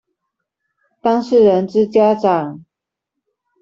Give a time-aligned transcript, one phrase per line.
[0.99, 2.65] 當事人之家長